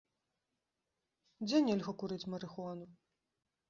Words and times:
Дзе 1.45 1.57
нельга 1.69 1.91
курыць 2.01 2.21
марыхуану? 2.35 2.85